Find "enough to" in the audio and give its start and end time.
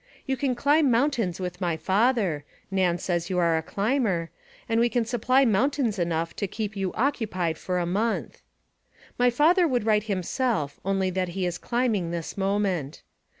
5.99-6.47